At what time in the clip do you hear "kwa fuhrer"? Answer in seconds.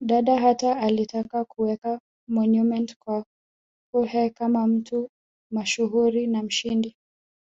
2.98-4.30